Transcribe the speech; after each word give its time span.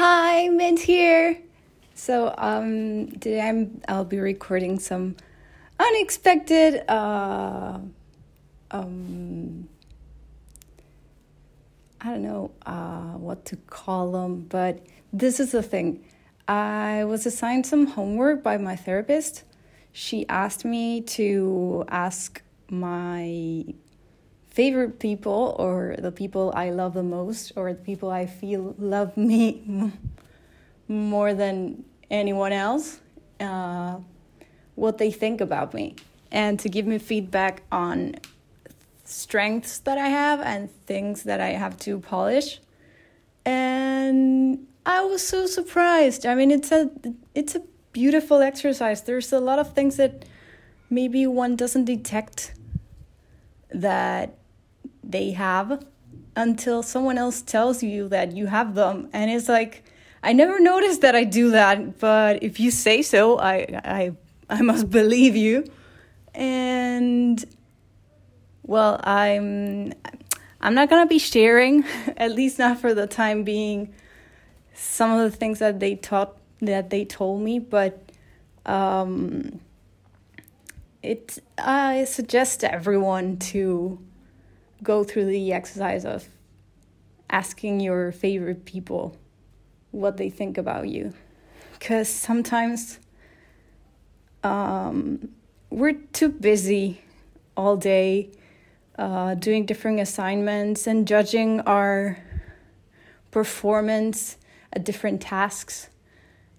Hi, 0.00 0.46
Mint 0.46 0.78
here. 0.78 1.36
So 1.96 2.32
um, 2.38 3.08
today 3.18 3.40
I'm 3.40 3.80
I'll 3.88 4.04
be 4.04 4.20
recording 4.20 4.78
some 4.78 5.16
unexpected 5.76 6.88
uh, 6.88 7.80
um, 8.70 9.68
I 12.00 12.10
don't 12.10 12.22
know 12.22 12.52
uh, 12.64 13.18
what 13.18 13.44
to 13.46 13.56
call 13.56 14.12
them, 14.12 14.42
but 14.48 14.86
this 15.12 15.40
is 15.40 15.50
the 15.50 15.64
thing. 15.64 16.04
I 16.46 17.02
was 17.02 17.26
assigned 17.26 17.66
some 17.66 17.88
homework 17.88 18.44
by 18.44 18.56
my 18.56 18.76
therapist. 18.76 19.42
She 19.90 20.28
asked 20.28 20.64
me 20.64 21.00
to 21.18 21.84
ask 21.88 22.40
my 22.70 23.64
favorite 24.58 24.98
people 24.98 25.54
or 25.56 25.94
the 26.00 26.10
people 26.10 26.52
I 26.56 26.70
love 26.70 26.92
the 26.94 27.04
most 27.04 27.52
or 27.54 27.72
the 27.72 27.84
people 27.90 28.10
I 28.10 28.26
feel 28.26 28.74
love 28.76 29.16
me 29.16 29.92
more 30.88 31.32
than 31.32 31.84
anyone 32.10 32.50
else 32.50 32.98
uh, 33.38 33.98
what 34.74 34.98
they 34.98 35.12
think 35.12 35.40
about 35.40 35.74
me. 35.74 35.94
And 36.32 36.58
to 36.58 36.68
give 36.68 36.88
me 36.88 36.98
feedback 36.98 37.62
on 37.70 38.16
strengths 39.04 39.78
that 39.86 39.96
I 39.96 40.08
have 40.08 40.40
and 40.40 40.68
things 40.86 41.22
that 41.22 41.40
I 41.40 41.50
have 41.50 41.78
to 41.86 42.00
polish. 42.00 42.58
And 43.44 44.66
I 44.84 45.04
was 45.04 45.24
so 45.24 45.46
surprised. 45.46 46.26
I 46.26 46.34
mean 46.34 46.50
it's 46.50 46.72
a 46.72 46.90
it's 47.32 47.54
a 47.54 47.62
beautiful 47.92 48.40
exercise. 48.42 49.02
There's 49.02 49.32
a 49.32 49.38
lot 49.38 49.60
of 49.60 49.72
things 49.72 49.94
that 49.98 50.24
maybe 50.90 51.28
one 51.28 51.54
doesn't 51.54 51.84
detect 51.84 52.54
that 53.70 54.34
they 55.08 55.32
have 55.32 55.84
until 56.36 56.82
someone 56.82 57.18
else 57.18 57.42
tells 57.42 57.82
you 57.82 58.08
that 58.08 58.32
you 58.32 58.46
have 58.46 58.74
them. 58.74 59.08
And 59.12 59.30
it's 59.30 59.48
like 59.48 59.84
i 60.22 60.32
never 60.32 60.58
noticed 60.58 61.00
that 61.00 61.14
i 61.14 61.22
do 61.22 61.52
that 61.52 62.00
but 62.00 62.42
if 62.42 62.58
you 62.58 62.72
say 62.72 63.02
so 63.02 63.38
i 63.38 63.58
i 63.84 64.12
i 64.50 64.62
must 64.62 64.90
believe 65.00 65.34
you. 65.34 65.64
And 66.34 67.44
well 68.62 69.00
i'm 69.02 69.92
i'm 70.60 70.74
not 70.74 70.90
going 70.90 71.02
to 71.04 71.08
be 71.08 71.18
sharing 71.18 71.84
at 72.16 72.32
least 72.32 72.58
not 72.58 72.78
for 72.78 72.94
the 72.94 73.06
time 73.06 73.42
being 73.42 73.92
some 74.74 75.10
of 75.10 75.30
the 75.30 75.36
things 75.36 75.58
that 75.58 75.80
they 75.80 75.96
taught 75.96 76.36
that 76.60 76.90
they 76.90 77.04
told 77.04 77.40
me 77.40 77.58
but 77.58 78.12
um 78.66 79.60
it 81.02 81.38
i 81.56 82.04
suggest 82.04 82.62
everyone 82.62 83.38
to 83.38 83.98
go 84.82 85.04
through 85.04 85.26
the 85.26 85.52
exercise 85.52 86.04
of 86.04 86.28
asking 87.30 87.80
your 87.80 88.12
favorite 88.12 88.64
people 88.64 89.16
what 89.90 90.16
they 90.16 90.30
think 90.30 90.58
about 90.58 90.88
you. 90.88 91.12
Because 91.72 92.08
sometimes 92.08 92.98
um, 94.42 95.30
we're 95.70 95.92
too 95.92 96.28
busy 96.28 97.00
all 97.56 97.76
day 97.76 98.30
uh, 98.98 99.34
doing 99.34 99.64
different 99.64 100.00
assignments 100.00 100.86
and 100.86 101.06
judging 101.06 101.60
our 101.60 102.18
performance 103.30 104.36
at 104.72 104.84
different 104.84 105.20
tasks. 105.20 105.88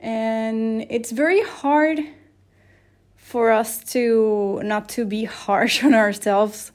And 0.00 0.86
it's 0.88 1.10
very 1.10 1.42
hard 1.42 2.00
for 3.16 3.50
us 3.50 3.82
to 3.92 4.60
not 4.64 4.88
to 4.90 5.04
be 5.04 5.24
harsh 5.44 5.84
on 5.84 5.94
ourselves 5.94 6.72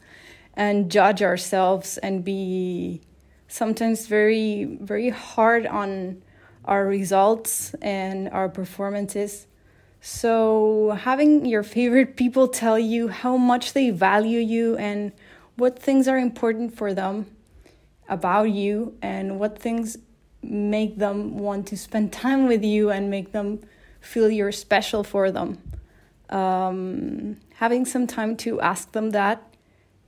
and 0.56 0.92
judge 0.92 1.22
ourselves 1.22 1.98
and 2.00 2.24
be 2.24 3.02
sometimes 3.48 4.08
very 4.08 4.66
very 4.82 5.10
hard 5.10 5.66
on 5.68 6.22
our 6.66 6.86
results 6.86 7.74
and 7.82 8.30
our 8.30 8.50
performances. 8.50 9.48
So 10.00 10.98
having 11.00 11.46
your 11.46 11.64
favorite 11.64 12.18
people 12.18 12.48
tell 12.48 12.78
you 12.78 13.08
how 13.08 13.38
much 13.38 13.74
they 13.74 13.90
value 13.90 14.40
you 14.40 14.78
and 14.78 15.12
what 15.56 15.80
things 15.80 16.08
are 16.08 16.18
important 16.18 16.76
for 16.76 16.94
them 16.94 17.28
about 18.10 18.50
you 18.50 18.98
and 19.02 19.40
what 19.40 19.58
things 19.60 19.98
make 20.42 20.98
them 20.98 21.38
want 21.38 21.68
to 21.68 21.78
spend 21.78 22.12
time 22.12 22.48
with 22.48 22.64
you 22.64 22.90
and 22.90 23.10
make 23.10 23.32
them 23.32 23.62
feel 24.02 24.30
you're 24.30 24.52
special 24.52 25.04
for 25.04 25.32
them. 25.32 25.58
Um, 26.30 27.38
having 27.56 27.86
some 27.86 28.08
time 28.08 28.36
to 28.38 28.60
ask 28.60 28.92
them 28.92 29.12
that 29.12 29.53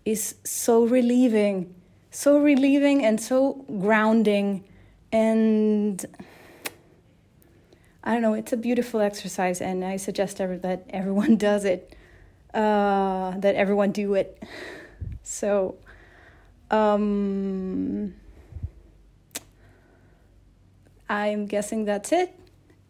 is 0.05 0.35
so 0.43 0.85
relieving, 0.85 1.73
so 2.11 2.37
relieving 2.37 3.03
and 3.03 3.19
so 3.19 3.65
grounding. 3.79 4.63
And 5.11 6.05
I 8.03 8.13
don't 8.13 8.21
know, 8.21 8.35
it's 8.35 8.53
a 8.53 8.57
beautiful 8.57 9.01
exercise, 9.01 9.61
and 9.61 9.83
I 9.83 9.97
suggest 9.97 10.39
ever 10.39 10.57
that 10.59 10.85
everyone 10.91 11.35
does 11.49 11.65
it, 11.65 11.95
uh, 12.53 13.31
that 13.39 13.55
everyone 13.55 13.91
do 13.91 14.13
it. 14.13 14.41
So, 15.27 15.77
um, 16.69 18.13
I'm 21.09 21.47
guessing 21.47 21.85
that's 21.85 22.11
it, 22.11 22.31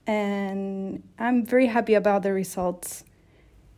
and 0.06 1.02
I'm 1.18 1.46
very 1.46 1.68
happy 1.68 1.94
about 1.94 2.24
the 2.24 2.34
results 2.34 3.06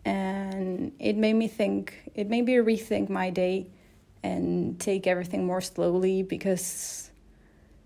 and 0.07 0.94
it 1.00 1.18
made 1.18 1.34
me 1.34 1.50
think 1.50 2.12
it 2.16 2.29
made 2.29 2.45
me 2.45 2.53
rethink 2.53 3.09
my 3.09 3.29
day 3.29 3.68
and 4.23 4.79
take 4.79 5.06
everything 5.06 5.45
more 5.45 5.59
slowly 5.59 6.23
because 6.23 7.12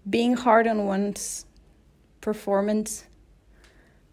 being 0.08 0.36
hard 0.36 0.68
on 0.68 0.86
one's 0.86 1.46
performance 2.22 3.06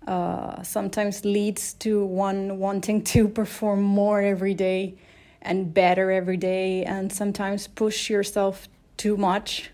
uh, 0.06 0.62
sometimes 0.62 1.22
leads 1.26 1.74
to 1.74 2.02
one 2.06 2.58
wanting 2.58 3.04
to 3.04 3.28
perform 3.40 3.82
more 3.82 4.22
every 4.22 4.54
day 4.54 4.94
and 5.42 5.74
better 5.74 6.10
every 6.10 6.38
day 6.38 6.84
and 6.84 7.12
sometimes 7.12 7.68
push 7.68 8.08
yourself 8.08 8.68
too 8.96 9.18
much. 9.18 9.70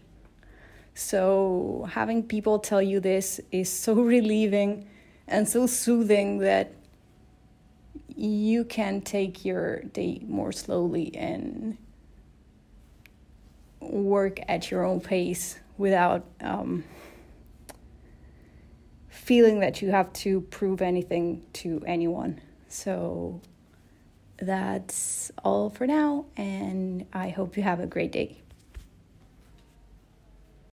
So 0.94 1.88
having 1.92 2.24
people 2.24 2.58
tell 2.58 2.82
you 2.82 2.98
this 2.98 3.40
is 3.52 3.70
so 3.70 3.94
relieving 4.16 4.88
and 5.28 5.48
so 5.48 5.68
soothing 5.68 6.38
that 6.38 6.72
you 8.16 8.64
can 8.64 9.00
take 9.00 9.44
your 9.44 9.82
day 9.82 10.22
more 10.26 10.52
slowly 10.52 11.14
and 11.16 11.76
work 13.80 14.40
at 14.48 14.70
your 14.70 14.84
own 14.84 15.00
pace 15.00 15.58
without 15.76 16.24
um, 16.40 16.84
feeling 19.08 19.60
that 19.60 19.82
you 19.82 19.90
have 19.90 20.12
to 20.12 20.40
prove 20.42 20.80
anything 20.80 21.42
to 21.52 21.82
anyone. 21.86 22.40
So 22.68 23.40
that's 24.36 25.32
all 25.44 25.70
for 25.70 25.86
now, 25.86 26.26
and 26.36 27.06
I 27.12 27.30
hope 27.30 27.56
you 27.56 27.62
have 27.62 27.80
a 27.80 27.86
great 27.86 28.12
day. 28.12 28.43